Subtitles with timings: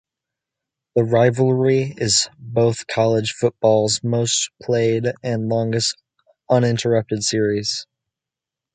[0.95, 5.95] The Rivalry is both college football's most-played and longest
[6.49, 7.85] uninterrupted series.